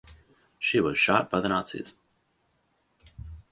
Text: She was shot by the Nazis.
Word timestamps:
She 0.57 0.79
was 0.79 0.97
shot 0.97 1.29
by 1.29 1.41
the 1.41 1.47
Nazis. 1.47 1.93